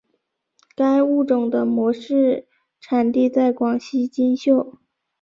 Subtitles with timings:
[0.75, 2.47] 该物种的模式
[2.79, 4.79] 产地在广西金秀。